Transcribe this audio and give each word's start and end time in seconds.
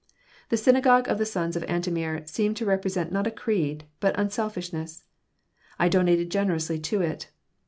The 0.49 0.57
Synagogue 0.57 1.07
of 1.09 1.19
the 1.19 1.27
Sons 1.27 1.55
of 1.55 1.61
Antomir 1.67 2.27
seemed 2.27 2.57
to 2.57 2.65
represent 2.65 3.11
not 3.11 3.27
a 3.27 3.31
creed, 3.31 3.83
but 3.99 4.17
unselfishness. 4.17 5.03
I 5.77 5.89
donated 5.89 6.31
generously 6.31 6.79
to 6.79 7.01
it. 7.03 7.29